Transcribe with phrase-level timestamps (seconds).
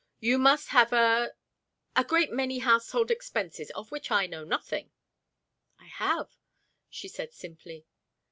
[0.19, 1.35] You must have a
[1.95, 4.89] a great many household expenses of which I know nothing."
[5.79, 6.35] "I have,"
[6.89, 7.85] she said simply.